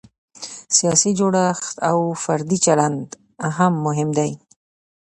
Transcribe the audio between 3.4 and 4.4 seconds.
هم مهم دی.